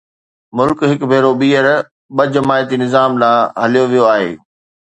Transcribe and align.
ملڪ 0.57 0.79
هڪ 0.89 0.99
ڀيرو 1.09 1.31
ٻيهر 1.39 1.65
ٻه 2.15 2.23
جماعتي 2.33 2.75
نظام 2.83 3.11
ڏانهن 3.21 3.49
هليو 3.63 3.83
ويو 3.91 4.05
آهي. 4.13 4.31